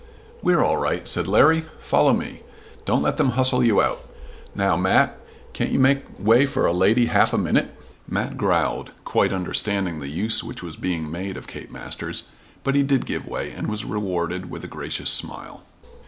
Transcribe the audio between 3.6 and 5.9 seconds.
you out. Now, Mat, can't you